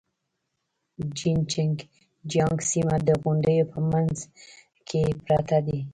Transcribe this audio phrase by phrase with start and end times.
[1.17, 1.75] جين چنګ
[2.29, 4.15] جيانګ سيمه د غونډيو په منځ
[4.87, 5.77] کې پرته ده.